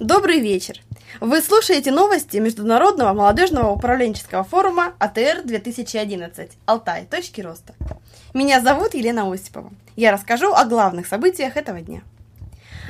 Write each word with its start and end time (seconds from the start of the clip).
Добрый 0.00 0.40
вечер! 0.40 0.82
Вы 1.20 1.40
слушаете 1.40 1.90
новости 1.90 2.36
Международного 2.36 3.14
молодежного 3.14 3.70
управленческого 3.70 4.44
форума 4.44 4.92
АТР-2011 4.98 6.50
«Алтай. 6.66 7.06
Точки 7.10 7.40
роста». 7.40 7.74
Меня 8.34 8.60
зовут 8.60 8.92
Елена 8.92 9.32
Осипова. 9.32 9.72
Я 9.96 10.12
расскажу 10.12 10.52
о 10.52 10.66
главных 10.66 11.06
событиях 11.06 11.56
этого 11.56 11.80
дня. 11.80 12.02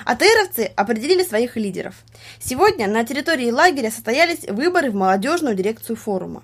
АТРовцы 0.05 0.73
определили 0.75 1.23
своих 1.23 1.55
лидеров. 1.57 1.95
Сегодня 2.41 2.89
на 2.89 3.05
территории 3.05 3.53
лагеря 3.53 3.93
состоялись 3.93 4.43
выборы 4.49 4.91
в 4.91 4.97
молодежную 4.97 5.55
дирекцию 5.55 5.95
форума. 5.95 6.43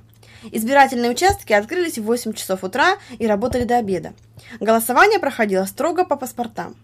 Избирательные 0.51 1.11
участки 1.11 1.53
открылись 1.53 1.99
в 1.99 2.05
8 2.05 2.33
часов 2.33 2.65
утра 2.65 2.97
и 3.19 3.27
работали 3.27 3.65
до 3.65 3.79
обеда. 3.79 4.13
Голосование 4.61 5.19
проходило 5.19 5.65
строго 5.65 6.05
по 6.05 6.17
паспортам. 6.17 6.75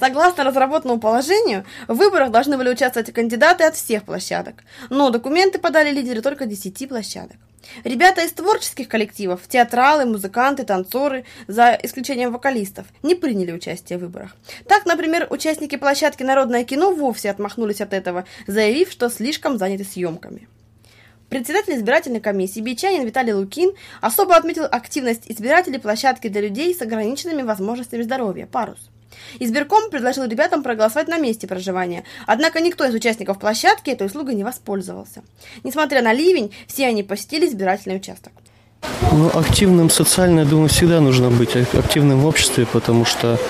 Согласно 0.00 0.44
разработанному 0.44 1.00
положению, 1.00 1.64
в 1.86 1.94
выборах 1.94 2.30
должны 2.30 2.56
были 2.56 2.70
участвовать 2.70 3.12
кандидаты 3.12 3.64
от 3.64 3.76
всех 3.76 4.04
площадок, 4.04 4.64
но 4.90 5.10
документы 5.10 5.58
подали 5.58 5.90
лидеры 5.90 6.20
только 6.20 6.46
10 6.46 6.88
площадок. 6.88 7.36
Ребята 7.82 8.22
из 8.22 8.32
творческих 8.32 8.88
коллективов, 8.88 9.40
театралы, 9.48 10.04
музыканты, 10.04 10.64
танцоры, 10.64 11.24
за 11.48 11.78
исключением 11.82 12.32
вокалистов, 12.32 12.86
не 13.02 13.14
приняли 13.14 13.52
участие 13.52 13.98
в 13.98 14.02
выборах. 14.02 14.36
Так, 14.68 14.84
например, 14.84 15.26
участники 15.30 15.76
площадки 15.76 16.22
«Народное 16.22 16.64
кино» 16.64 16.92
вовсе 16.92 17.30
отмахнулись 17.30 17.80
от 17.80 17.92
этого, 17.92 18.26
заявив, 18.46 18.90
что 18.90 19.08
слишком 19.08 19.58
заняты 19.58 19.84
съемками. 19.84 20.48
Председатель 21.34 21.74
избирательной 21.74 22.20
комиссии 22.20 22.60
Бичанин 22.60 23.04
Виталий 23.04 23.32
Лукин 23.32 23.72
особо 24.00 24.36
отметил 24.36 24.66
активность 24.70 25.22
избирателей 25.26 25.78
площадки 25.78 26.28
для 26.28 26.40
людей 26.40 26.72
с 26.72 26.80
ограниченными 26.80 27.42
возможностями 27.42 28.02
здоровья 28.02 28.46
«Парус». 28.46 28.78
Избирком 29.40 29.90
предложил 29.90 30.26
ребятам 30.26 30.62
проголосовать 30.62 31.08
на 31.08 31.18
месте 31.18 31.48
проживания, 31.48 32.04
однако 32.28 32.60
никто 32.60 32.84
из 32.84 32.94
участников 32.94 33.40
площадки 33.40 33.90
этой 33.90 34.06
услугой 34.06 34.36
не 34.36 34.44
воспользовался. 34.44 35.24
Несмотря 35.64 36.02
на 36.02 36.12
ливень, 36.12 36.52
все 36.68 36.86
они 36.86 37.02
посетили 37.02 37.48
избирательный 37.48 37.96
участок. 37.96 38.32
Ну, 39.10 39.28
активным 39.34 39.90
социально, 39.90 40.40
я 40.40 40.46
думаю, 40.46 40.68
всегда 40.68 41.00
нужно 41.00 41.30
быть 41.30 41.56
активным 41.56 42.20
в 42.20 42.26
обществе, 42.26 42.64
потому 42.64 43.04
что 43.04 43.40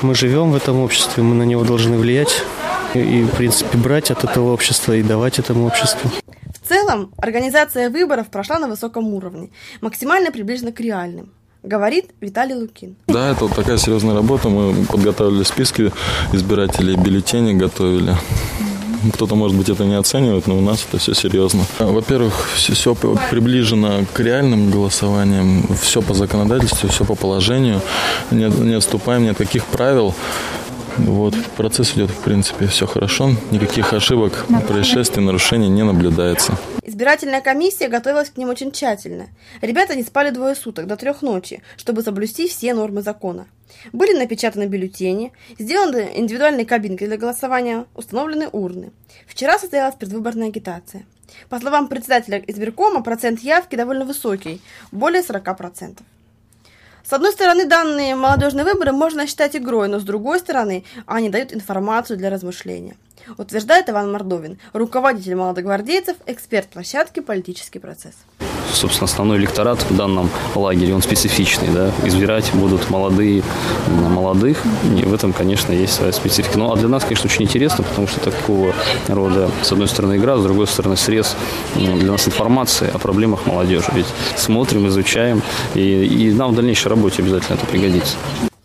мы 0.00 0.14
живем 0.14 0.52
в 0.52 0.56
этом 0.56 0.80
обществе, 0.80 1.22
мы 1.22 1.34
на 1.34 1.42
него 1.42 1.64
должны 1.64 1.98
влиять 1.98 2.44
и, 2.94 3.24
в 3.24 3.36
принципе, 3.36 3.76
брать 3.76 4.10
от 4.10 4.24
этого 4.24 4.54
общества 4.54 4.94
и 4.94 5.02
давать 5.02 5.38
этому 5.38 5.66
обществу. 5.66 6.10
В 6.70 6.72
целом, 6.72 7.12
организация 7.16 7.90
выборов 7.90 8.28
прошла 8.28 8.60
на 8.60 8.68
высоком 8.68 9.12
уровне, 9.12 9.50
максимально 9.80 10.30
приближена 10.30 10.70
к 10.70 10.78
реальным 10.78 11.30
говорит 11.64 12.10
Виталий 12.20 12.54
Лукин. 12.54 12.94
Да, 13.08 13.32
это 13.32 13.46
вот 13.46 13.56
такая 13.56 13.76
серьезная 13.76 14.14
работа. 14.14 14.48
Мы 14.48 14.86
подготовили 14.86 15.42
списки 15.42 15.92
избирателей, 16.32 16.96
бюллетени 16.96 17.54
готовили. 17.54 18.16
Кто-то, 19.14 19.34
может 19.34 19.56
быть, 19.56 19.68
это 19.68 19.84
не 19.84 19.96
оценивает, 19.96 20.46
но 20.46 20.56
у 20.56 20.60
нас 20.60 20.86
это 20.88 20.98
все 20.98 21.12
серьезно. 21.12 21.64
Во-первых, 21.80 22.48
все, 22.54 22.72
все 22.72 22.94
приближено 22.94 24.04
к 24.12 24.20
реальным 24.20 24.70
голосованиям, 24.70 25.66
все 25.82 26.00
по 26.00 26.14
законодательству, 26.14 26.88
все 26.88 27.04
по 27.04 27.16
положению, 27.16 27.80
не, 28.30 28.44
не 28.44 28.74
отступаем 28.74 29.24
ни 29.24 29.28
от 29.28 29.36
каких 29.36 29.64
правил. 29.66 30.14
Вот, 30.98 31.34
процесс 31.56 31.92
идет, 31.94 32.10
в 32.10 32.22
принципе, 32.22 32.66
все 32.66 32.86
хорошо. 32.86 33.30
Никаких 33.50 33.92
ошибок, 33.92 34.46
происшествий, 34.68 35.22
нарушений 35.22 35.68
не 35.68 35.84
наблюдается. 35.84 36.56
Избирательная 36.82 37.40
комиссия 37.40 37.88
готовилась 37.88 38.30
к 38.30 38.36
ним 38.36 38.48
очень 38.48 38.72
тщательно. 38.72 39.28
Ребята 39.62 39.94
не 39.94 40.02
спали 40.02 40.30
двое 40.30 40.54
суток, 40.54 40.86
до 40.86 40.96
трех 40.96 41.22
ночи, 41.22 41.62
чтобы 41.76 42.02
соблюсти 42.02 42.48
все 42.48 42.74
нормы 42.74 43.02
закона. 43.02 43.46
Были 43.92 44.18
напечатаны 44.18 44.66
бюллетени, 44.66 45.32
сделаны 45.58 46.10
индивидуальные 46.16 46.66
кабинки 46.66 47.06
для 47.06 47.16
голосования, 47.16 47.86
установлены 47.94 48.48
урны. 48.48 48.90
Вчера 49.26 49.58
состоялась 49.58 49.94
предвыборная 49.94 50.48
агитация. 50.48 51.04
По 51.48 51.58
словам 51.58 51.88
председателя 51.88 52.42
избиркома, 52.46 53.02
процент 53.02 53.40
явки 53.40 53.76
довольно 53.76 54.04
высокий, 54.04 54.60
более 54.92 55.22
40%. 55.22 55.98
С 57.10 57.12
одной 57.12 57.32
стороны, 57.32 57.66
данные 57.66 58.14
молодежные 58.14 58.64
выборы 58.64 58.92
можно 58.92 59.26
считать 59.26 59.56
игрой, 59.56 59.88
но 59.88 59.98
с 59.98 60.04
другой 60.04 60.38
стороны, 60.38 60.84
они 61.06 61.28
дают 61.28 61.52
информацию 61.52 62.16
для 62.16 62.30
размышления. 62.30 62.96
Утверждает 63.36 63.90
Иван 63.90 64.12
Мордовин, 64.12 64.60
руководитель 64.72 65.34
молодогвардейцев, 65.34 66.16
эксперт 66.26 66.68
площадки 66.68 67.18
«Политический 67.18 67.80
процесс» 67.80 68.14
собственно, 68.72 69.06
основной 69.06 69.38
электорат 69.38 69.82
в 69.90 69.96
данном 69.96 70.30
лагере, 70.54 70.94
он 70.94 71.02
специфичный, 71.02 71.68
да, 71.68 71.92
избирать 72.04 72.50
будут 72.54 72.90
молодые 72.90 73.42
молодых, 73.88 74.62
и 74.96 75.02
в 75.02 75.14
этом, 75.14 75.32
конечно, 75.32 75.72
есть 75.72 75.94
своя 75.94 76.12
специфика. 76.12 76.58
Ну, 76.58 76.72
а 76.72 76.76
для 76.76 76.88
нас, 76.88 77.04
конечно, 77.04 77.26
очень 77.26 77.44
интересно, 77.44 77.84
потому 77.84 78.06
что 78.06 78.20
такого 78.20 78.74
рода, 79.08 79.50
с 79.62 79.72
одной 79.72 79.88
стороны, 79.88 80.16
игра, 80.16 80.36
с 80.38 80.42
другой 80.42 80.66
стороны, 80.66 80.96
срез 80.96 81.36
для 81.74 82.12
нас 82.12 82.26
информации 82.26 82.90
о 82.92 82.98
проблемах 82.98 83.46
молодежи. 83.46 83.90
Ведь 83.92 84.06
смотрим, 84.36 84.88
изучаем, 84.88 85.42
и, 85.74 86.04
и 86.04 86.32
нам 86.32 86.52
в 86.52 86.56
дальнейшей 86.56 86.88
работе 86.88 87.22
обязательно 87.22 87.56
это 87.56 87.66
пригодится. 87.66 88.16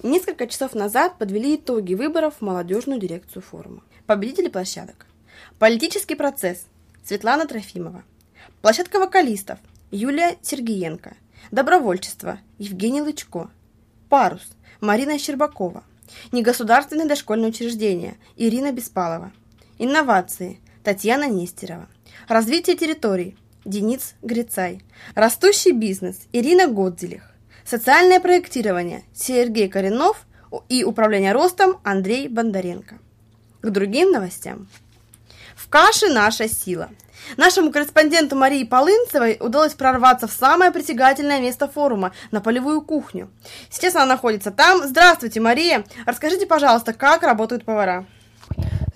Несколько 0.04 0.48
часов 0.48 0.76
назад 0.76 1.18
подвели 1.18 1.56
итоги 1.56 1.96
выборов 1.96 2.36
в 2.40 2.46
молодежную 2.46 3.00
дирекцию 3.00 3.42
форума. 3.42 3.82
Победители 4.06 4.50
площадок. 4.50 5.08
Политический 5.58 6.16
процесс. 6.16 6.66
Светлана 7.04 7.48
Трофимова. 7.48 8.04
Площадка 8.62 9.00
вокалистов. 9.00 9.58
Юлия 9.95 10.35
Сергеенко. 10.41 11.16
Добровольчество. 11.51 12.39
Евгений 12.57 13.01
Лычко. 13.01 13.50
Парус. 14.09 14.45
Марина 14.81 15.17
Щербакова. 15.17 15.85
Негосударственные 16.33 17.07
дошкольные 17.07 17.47
учреждения. 17.47 18.17
Ирина 18.35 18.73
Беспалова. 18.73 19.31
Инновации. 19.79 20.59
Татьяна 20.83 21.29
Нестерова. 21.29 21.88
Развитие 22.28 22.75
территорий. 22.75 23.38
Денис 23.63 24.16
Грицай. 24.22 24.81
Растущий 25.13 25.72
бизнес. 25.72 26.27
Ирина 26.33 26.67
Годзелих. 26.67 27.31
Социальное 27.63 28.19
проектирование. 28.19 29.06
Сергей 29.13 29.69
Коренов 29.69 30.27
и 30.67 30.83
управление 30.83 31.31
ростом 31.31 31.79
Андрей 31.85 32.27
Бондаренко. 32.27 33.00
К 33.62 33.69
другим 33.69 34.12
новостям. 34.12 34.67
В 35.56 35.69
каше 35.69 36.09
наша 36.09 36.50
сила. 36.50 36.89
Нашему 37.38 37.72
корреспонденту 37.72 38.36
Марии 38.36 38.63
Полынцевой 38.63 39.38
удалось 39.40 39.74
прорваться 39.74 40.28
в 40.28 40.31
самое 40.31 40.72
притягательное 40.72 41.40
место 41.40 41.68
форума, 41.68 42.12
на 42.31 42.41
полевую 42.41 42.81
кухню. 42.81 43.30
Сейчас 43.69 43.96
она 43.96 44.06
находится 44.06 44.52
там. 44.52 44.84
Здравствуйте, 44.84 45.40
Мария. 45.40 45.84
Расскажите, 46.06 46.46
пожалуйста, 46.46 46.94
как 46.94 47.24
работают 47.24 47.66
повара? 47.66 48.06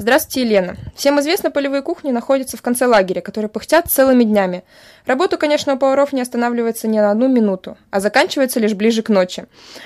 Здравствуйте, 0.01 0.47
Елена. 0.47 0.77
Всем 0.95 1.19
известно, 1.19 1.51
полевые 1.51 1.81
кухни 1.81 2.11
находятся 2.11 2.55
в 2.55 2.61
конце 2.61 2.85
лагеря, 2.85 3.19
которые 3.19 3.49
пыхтят 3.49 3.87
целыми 3.91 4.23
днями. 4.23 4.63
Работа, 5.05 5.35
конечно, 5.35 5.73
у 5.73 5.77
поваров 5.77 6.13
не 6.13 6.21
останавливается 6.21 6.87
ни 6.87 6.97
на 6.97 7.11
одну 7.11 7.27
минуту, 7.27 7.77
а 7.91 7.99
заканчивается 7.99 8.61
лишь 8.61 8.75
ближе 8.75 9.01
к 9.01 9.09
ночи. 9.09 9.45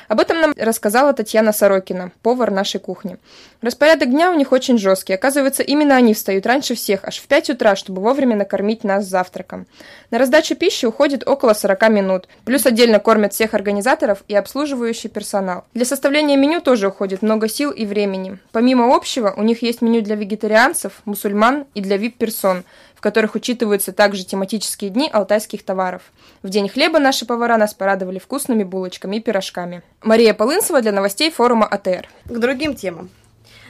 Об 0.10 0.20
этом 0.20 0.40
нам 0.40 0.54
рассказала 0.56 1.14
Татьяна 1.14 1.52
Сорокина, 1.52 2.12
повар 2.22 2.52
нашей 2.52 2.80
кухни. 2.80 3.18
Распорядок 3.64 4.12
дня 4.12 4.30
у 4.30 4.36
них 4.36 4.52
очень 4.52 4.78
жесткий. 4.78 5.14
Оказывается, 5.14 5.64
именно 5.64 5.96
они 5.96 6.14
встают 6.14 6.46
раньше 6.46 6.76
всех, 6.76 7.06
аж 7.06 7.18
в 7.18 7.26
5 7.26 7.52
утра, 7.52 7.76
чтобы 7.76 8.04
вовремя 8.04 8.36
накормить 8.36 8.84
нас 8.84 9.06
завтраком. 9.06 9.66
На 10.12 10.20
раздачу 10.20 10.56
пищи 10.56 10.86
уходит 10.86 11.28
около 11.28 11.54
40 11.54 11.90
минут. 11.90 12.28
Плюс 12.46 12.68
отдельно 12.68 13.00
кормят 13.00 13.34
всех 13.34 13.56
организаторов 13.56 14.24
и 14.28 14.36
обслуживающий 14.36 15.10
персонал. 15.10 15.64
Для 15.74 15.86
составления 15.86 16.38
меню 16.38 16.62
тоже 16.62 16.90
уходит 16.90 17.24
много 17.24 17.48
сил 17.48 17.72
и 17.72 17.86
времени. 17.88 18.38
Помимо 18.52 18.96
общего, 18.96 19.34
у 19.36 19.42
них 19.42 19.64
есть 19.64 19.82
меню 19.82 20.03
для 20.04 20.16
вегетарианцев, 20.16 21.02
мусульман 21.06 21.66
и 21.74 21.82
для 21.82 21.98
вип-персон, 21.98 22.64
в 22.96 23.02
которых 23.02 23.36
учитываются 23.36 23.92
также 23.92 24.24
тематические 24.24 24.92
дни 24.92 25.10
алтайских 25.12 25.64
товаров. 25.64 26.04
В 26.42 26.50
день 26.50 26.70
хлеба 26.70 27.00
наши 27.00 27.26
повара 27.26 27.58
нас 27.58 27.74
порадовали 27.74 28.20
вкусными 28.20 28.64
булочками 28.64 29.16
и 29.16 29.20
пирожками. 29.20 29.82
Мария 30.02 30.34
Полынцева 30.34 30.82
для 30.82 30.92
новостей 30.92 31.32
форума 31.32 31.66
АТР. 31.66 32.08
К 32.26 32.38
другим 32.38 32.76
темам. 32.76 33.10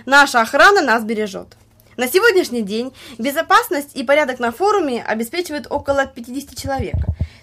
Наша 0.06 0.42
охрана 0.42 0.82
нас 0.82 1.04
бережет. 1.04 1.56
На 1.96 2.08
сегодняшний 2.08 2.64
день 2.64 2.92
безопасность 3.20 3.96
и 3.96 4.04
порядок 4.04 4.40
на 4.40 4.52
форуме 4.52 5.04
обеспечивают 5.04 5.68
около 5.70 6.06
50 6.08 6.58
человек. 6.58 6.96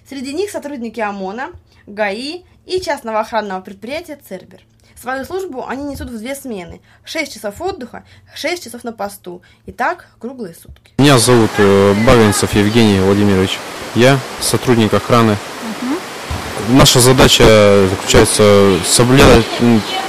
Среди 0.09 0.32
них 0.35 0.50
сотрудники 0.50 0.99
ОМОНа, 0.99 1.50
ГАИ 1.87 2.43
и 2.67 2.81
частного 2.81 3.20
охранного 3.20 3.61
предприятия 3.61 4.17
«Цербер». 4.17 4.61
Свою 5.00 5.25
службу 5.25 5.64
они 5.67 5.85
несут 5.85 6.11
в 6.11 6.19
две 6.19 6.35
смены. 6.35 6.82
6 7.05 7.32
часов 7.32 7.58
отдыха, 7.62 8.05
6 8.35 8.64
часов 8.64 8.85
на 8.85 8.93
посту. 8.93 9.41
И 9.64 9.73
так 9.73 10.08
круглые 10.19 10.55
сутки. 10.55 10.93
Меня 10.99 11.19
зовут 11.19 11.50
э, 11.56 11.94
Бавинцев 12.06 12.55
Евгений 12.55 13.00
Владимирович. 13.00 13.58
Я 13.94 14.19
сотрудник 14.41 14.93
охраны. 14.93 15.32
Угу. 15.32 16.76
Наша 16.76 17.00
задача 17.00 17.88
заключается 17.88 18.76
соблюдать 18.85 19.47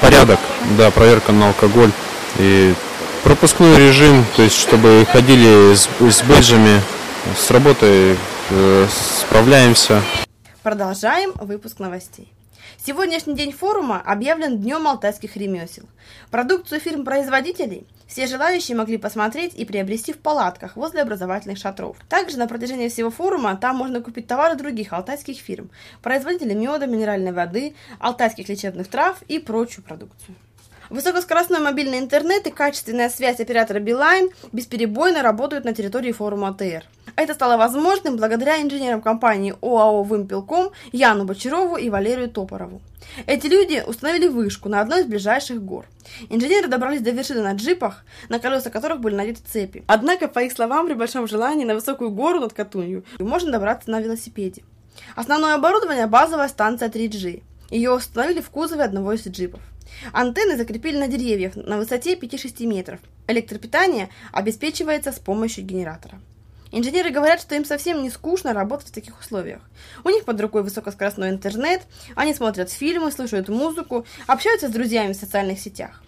порядок, 0.02 0.40
да, 0.78 0.92
проверка 0.92 1.32
на 1.32 1.48
алкоголь 1.48 1.92
и 2.38 2.74
пропускной 3.24 3.78
режим, 3.78 4.26
то 4.36 4.42
есть 4.42 4.58
чтобы 4.58 5.08
ходили 5.10 5.74
с, 5.74 5.88
с 6.02 6.22
бейджами, 6.24 6.82
с 7.38 7.50
работой 7.50 8.18
э, 8.50 8.88
справляемся. 9.22 10.02
Продолжаем 10.64 11.32
выпуск 11.36 11.80
новостей. 11.80 12.34
Сегодняшний 12.84 13.36
день 13.36 13.52
форума 13.52 14.02
объявлен 14.02 14.58
Днем 14.58 14.88
алтайских 14.88 15.36
ремесел. 15.36 15.84
Продукцию 16.32 16.80
фирм-производителей 16.80 17.86
все 18.08 18.26
желающие 18.26 18.76
могли 18.76 18.98
посмотреть 18.98 19.54
и 19.54 19.66
приобрести 19.66 20.14
в 20.14 20.18
палатках 20.18 20.76
возле 20.76 21.04
образовательных 21.04 21.60
шатров. 21.60 21.96
Также 22.10 22.40
на 22.40 22.48
протяжении 22.48 22.90
всего 22.90 23.12
форума 23.12 23.56
там 23.56 23.76
можно 23.76 24.02
купить 24.02 24.26
товары 24.26 24.56
других 24.56 24.94
алтайских 24.94 25.38
фирм, 25.38 25.70
производителей 26.02 26.56
меда, 26.56 26.88
минеральной 26.88 27.34
воды, 27.34 27.76
алтайских 28.00 28.50
лечебных 28.50 28.88
трав 28.88 29.22
и 29.28 29.38
прочую 29.38 29.86
продукцию. 29.86 30.36
Высокоскоростной 30.92 31.62
мобильный 31.62 32.00
интернет 32.00 32.46
и 32.48 32.52
качественная 32.52 33.08
связь 33.08 33.40
оператора 33.40 33.80
Билайн 33.80 34.30
бесперебойно 34.52 35.22
работают 35.22 35.64
на 35.64 35.74
территории 35.74 36.12
форума 36.12 36.50
АТР. 36.50 36.84
Это 37.16 37.34
стало 37.34 37.56
возможным 37.56 38.18
благодаря 38.18 38.62
инженерам 38.62 39.02
компании 39.02 39.56
ОАО 39.62 40.04
«Вымпелком» 40.04 40.72
Яну 40.92 41.24
Бочарову 41.24 41.78
и 41.78 41.90
Валерию 41.90 42.30
Топорову. 42.30 42.82
Эти 43.26 43.48
люди 43.48 43.82
установили 43.88 44.28
вышку 44.28 44.68
на 44.68 44.82
одной 44.82 45.04
из 45.04 45.06
ближайших 45.06 45.64
гор. 45.64 45.86
Инженеры 46.28 46.68
добрались 46.68 47.00
до 47.00 47.12
вершины 47.12 47.42
на 47.42 47.54
джипах, 47.54 48.04
на 48.28 48.40
колеса 48.40 48.70
которых 48.70 49.00
были 49.00 49.16
надеты 49.16 49.40
цепи. 49.50 49.86
Однако, 49.88 50.28
по 50.28 50.40
их 50.40 50.52
словам, 50.52 50.88
при 50.88 50.94
большом 50.94 51.26
желании 51.26 51.64
на 51.64 51.76
высокую 51.76 52.10
гору 52.10 52.42
над 52.42 52.52
Катунью 52.52 53.06
можно 53.18 53.50
добраться 53.50 53.90
на 53.90 54.02
велосипеде. 54.02 54.62
Основное 55.16 55.56
оборудование– 55.56 56.06
базовая 56.08 56.50
станция 56.50 56.90
3G. 56.90 57.44
Ее 57.70 57.92
установили 57.92 58.42
в 58.42 58.50
кузове 58.50 58.84
одного 58.84 59.14
из 59.14 59.26
джипов. 59.26 59.62
Антенны 60.14 60.58
закрепили 60.58 60.98
на 60.98 61.08
деревьях 61.08 61.56
на 61.56 61.78
высоте 61.78 62.16
5-6 62.16 62.66
метров. 62.66 63.00
Электропитание 63.28 64.10
обеспечивается 64.32 65.12
с 65.12 65.20
помощью 65.20 65.64
генератора. 65.64 66.20
Инженеры 66.72 67.10
говорят, 67.10 67.42
что 67.42 67.56
им 67.56 67.66
совсем 67.66 68.02
не 68.02 68.10
скучно 68.10 68.54
работать 68.54 68.88
в 68.88 68.94
таких 68.94 69.20
условиях. 69.20 69.62
У 70.06 70.10
них 70.10 70.24
под 70.24 70.40
рукой 70.40 70.64
высокоскоростной 70.64 71.30
интернет, 71.30 71.82
они 72.16 72.34
смотрят 72.34 72.72
фильмы, 72.72 73.12
слушают 73.12 73.50
музыку, 73.50 74.06
общаются 74.26 74.70
с 74.70 74.72
друзьями 74.72 75.12
в 75.12 75.18
социальных 75.18 75.60
сетях. 75.60 76.02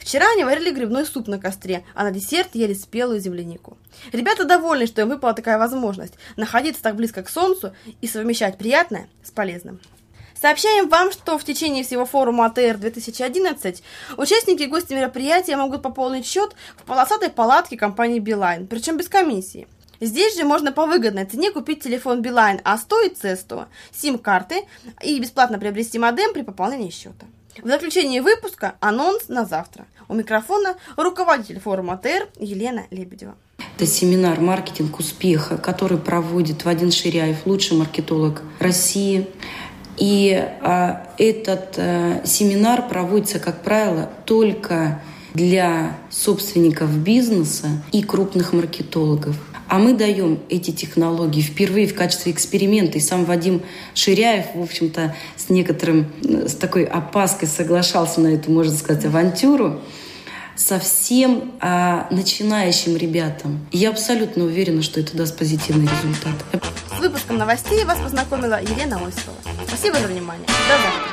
Вчера 0.00 0.26
они 0.32 0.44
варили 0.44 0.74
грибной 0.74 1.04
суп 1.04 1.28
на 1.28 1.38
костре, 1.38 1.84
а 1.94 2.04
на 2.04 2.10
десерт 2.10 2.54
ели 2.54 2.72
спелую 2.72 3.20
землянику. 3.20 3.76
Ребята 4.12 4.44
довольны, 4.44 4.86
что 4.86 5.02
им 5.02 5.10
выпала 5.10 5.34
такая 5.34 5.58
возможность 5.58 6.14
находиться 6.36 6.82
так 6.82 6.96
близко 6.96 7.22
к 7.22 7.28
солнцу 7.28 7.74
и 8.00 8.08
совмещать 8.08 8.56
приятное 8.56 9.08
с 9.22 9.30
полезным. 9.30 9.78
Сообщаем 10.40 10.88
вам, 10.88 11.12
что 11.12 11.38
в 11.38 11.44
течение 11.44 11.84
всего 11.84 12.06
форума 12.06 12.46
АТР 12.46 12.78
2011 12.78 13.82
участники 14.16 14.62
и 14.62 14.66
гости 14.66 14.94
мероприятия 14.94 15.54
могут 15.56 15.82
пополнить 15.82 16.24
счет 16.24 16.54
в 16.78 16.84
полосатой 16.84 17.28
палатке 17.28 17.76
компании 17.76 18.20
Билайн, 18.20 18.66
причем 18.66 18.96
без 18.96 19.10
комиссии. 19.10 19.68
Здесь 20.00 20.36
же 20.36 20.44
можно 20.44 20.72
по 20.72 20.86
выгодной 20.86 21.26
цене 21.26 21.50
купить 21.50 21.82
телефон 21.82 22.22
Билайн 22.22 22.58
А100 22.64 23.08
и 23.08 23.14
С100, 23.14 23.66
сим-карты 23.92 24.62
и 25.02 25.20
бесплатно 25.20 25.58
приобрести 25.58 25.98
модем 25.98 26.32
при 26.32 26.40
пополнении 26.40 26.88
счета. 26.88 27.26
В 27.62 27.68
заключении 27.68 28.20
выпуска 28.20 28.76
анонс 28.80 29.28
на 29.28 29.44
завтра. 29.44 29.86
У 30.08 30.14
микрофона 30.14 30.76
руководитель 30.96 31.60
форума 31.60 31.94
АТР 31.94 32.28
Елена 32.38 32.86
Лебедева. 32.90 33.34
Это 33.76 33.86
семинар 33.86 34.40
«Маркетинг 34.40 34.98
успеха», 34.98 35.58
который 35.58 35.98
проводит 35.98 36.64
Вадим 36.64 36.90
Ширяев, 36.90 37.44
лучший 37.44 37.76
маркетолог 37.76 38.42
России. 38.58 39.26
И 40.00 40.32
а, 40.62 41.06
этот 41.18 41.74
а, 41.76 42.22
семинар 42.24 42.88
проводится, 42.88 43.38
как 43.38 43.62
правило, 43.62 44.08
только 44.24 45.02
для 45.34 45.96
собственников 46.10 46.90
бизнеса 46.90 47.68
и 47.92 48.02
крупных 48.02 48.52
маркетологов. 48.52 49.36
А 49.68 49.78
мы 49.78 49.92
даем 49.92 50.40
эти 50.48 50.72
технологии 50.72 51.42
впервые 51.42 51.86
в 51.86 51.94
качестве 51.94 52.32
эксперимента. 52.32 52.98
И 52.98 53.00
сам 53.00 53.24
Вадим 53.24 53.62
Ширяев, 53.94 54.46
в 54.54 54.62
общем-то, 54.62 55.14
с 55.36 55.48
некоторым, 55.48 56.06
с 56.22 56.54
такой 56.54 56.84
опаской 56.84 57.46
соглашался 57.46 58.20
на 58.20 58.28
эту, 58.28 58.50
можно 58.50 58.74
сказать, 58.74 59.04
авантюру 59.04 59.80
совсем 60.56 61.52
а, 61.60 62.06
начинающим 62.10 62.96
ребятам. 62.96 63.66
Я 63.72 63.90
абсолютно 63.90 64.44
уверена, 64.44 64.82
что 64.82 65.00
это 65.00 65.16
даст 65.16 65.38
позитивный 65.38 65.88
результат. 65.88 66.62
С 66.96 67.00
выпуском 67.00 67.38
новостей 67.38 67.84
вас 67.84 67.98
познакомила 67.98 68.60
Елена 68.60 68.96
Осипова. 68.96 69.59
Спасибо 69.70 70.00
за 70.00 70.08
внимание. 70.08 70.44
До 70.48 70.82
завтра. 70.82 71.09